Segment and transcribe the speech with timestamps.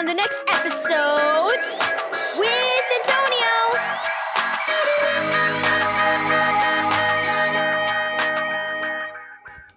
[0.00, 1.60] on the next episode
[2.38, 3.52] with Antonio.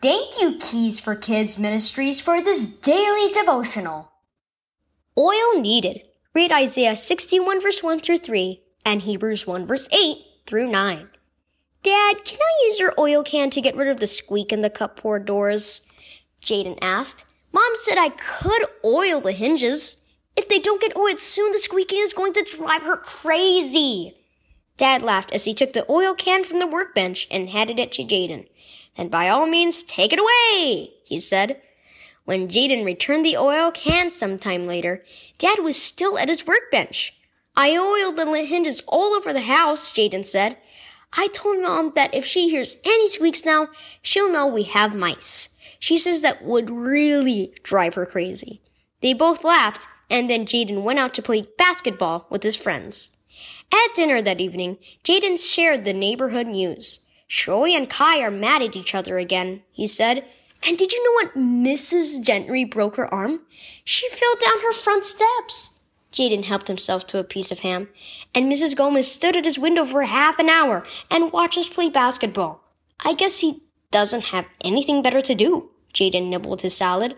[0.00, 4.12] Thank you, Keys for Kids Ministries, for this daily devotional.
[5.18, 6.04] Oil needed.
[6.32, 11.08] Read Isaiah 61 verse 1 through 3 and Hebrews 1 verse 8 through 9.
[11.82, 14.70] Dad, can I use your oil can to get rid of the squeak in the
[14.70, 15.80] cupboard doors?
[16.40, 17.24] Jaden asked.
[17.52, 20.02] Mom said I could oil the hinges.
[20.36, 24.16] If they don't get oiled soon, the squeaking is going to drive her crazy.
[24.76, 28.04] Dad laughed as he took the oil can from the workbench and handed it to
[28.04, 28.48] Jaden.
[28.96, 31.60] Then by all means, take it away, he said.
[32.24, 35.04] When Jaden returned the oil can sometime later,
[35.38, 37.14] Dad was still at his workbench.
[37.56, 40.56] I oiled the hinges all over the house, Jaden said.
[41.12, 43.68] I told Mom that if she hears any squeaks now,
[44.02, 45.50] she'll know we have mice.
[45.78, 48.60] She says that would really drive her crazy.
[49.00, 53.10] They both laughed, and then Jaden went out to play basketball with his friends.
[53.72, 57.00] At dinner that evening, Jaden shared the neighborhood news.
[57.28, 60.24] Troy and Kai are mad at each other again, he said.
[60.66, 62.24] And did you know what Mrs.
[62.24, 63.40] Gentry broke her arm?
[63.84, 65.80] She fell down her front steps.
[66.12, 67.88] Jaden helped himself to a piece of ham,
[68.34, 68.76] and Mrs.
[68.76, 72.62] Gomez stood at his window for half an hour and watched us play basketball.
[73.04, 75.70] I guess he doesn't have anything better to do.
[75.92, 77.16] Jaden nibbled his salad.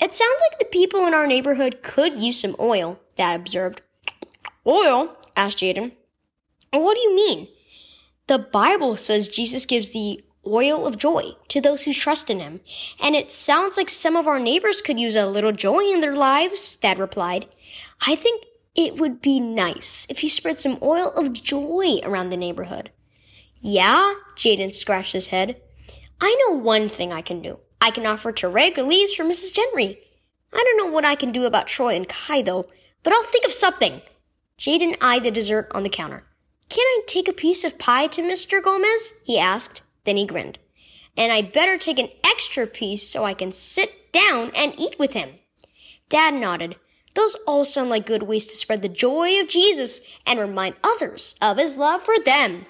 [0.00, 3.82] It sounds like the people in our neighborhood could use some oil, Dad observed.
[4.66, 5.16] Oil?
[5.36, 5.92] asked Jaden.
[6.72, 7.48] What do you mean?
[8.26, 12.60] The Bible says Jesus gives the oil of joy to those who trust in him.
[13.00, 16.16] And it sounds like some of our neighbors could use a little joy in their
[16.16, 17.46] lives, Dad replied.
[18.06, 22.36] I think it would be nice if you spread some oil of joy around the
[22.36, 22.90] neighborhood.
[23.60, 24.14] Yeah?
[24.36, 25.60] Jaden scratched his head.
[26.20, 27.58] I know one thing I can do.
[27.82, 29.52] I can offer to rake leaves for Mrs.
[29.52, 29.98] Gentry.
[30.52, 32.68] I don't know what I can do about Troy and Kai, though,
[33.02, 34.02] but I'll think of something.
[34.56, 36.22] Jaden eyed the dessert on the counter.
[36.68, 38.62] Can I take a piece of pie to Mr.
[38.62, 39.14] Gomez?
[39.24, 39.82] he asked.
[40.04, 40.60] Then he grinned.
[41.16, 45.14] And I better take an extra piece so I can sit down and eat with
[45.14, 45.30] him.
[46.08, 46.76] Dad nodded.
[47.16, 51.34] Those all sound like good ways to spread the joy of Jesus and remind others
[51.42, 52.66] of his love for them.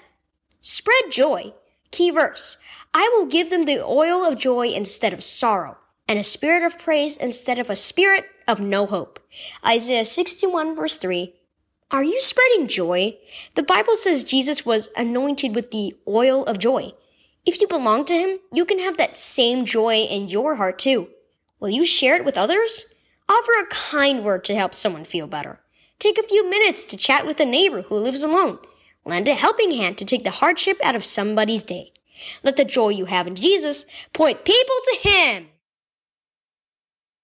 [0.59, 1.53] Spread joy.
[1.91, 2.57] Key verse.
[2.93, 5.77] I will give them the oil of joy instead of sorrow,
[6.07, 9.19] and a spirit of praise instead of a spirit of no hope.
[9.65, 11.33] Isaiah 61 verse 3.
[11.91, 13.17] Are you spreading joy?
[13.55, 16.93] The Bible says Jesus was anointed with the oil of joy.
[17.45, 21.09] If you belong to him, you can have that same joy in your heart too.
[21.59, 22.93] Will you share it with others?
[23.29, 25.59] Offer a kind word to help someone feel better.
[25.99, 28.59] Take a few minutes to chat with a neighbor who lives alone.
[29.05, 31.93] Lend a helping hand to take the hardship out of somebody's day.
[32.43, 35.49] Let the joy you have in Jesus point people to Him.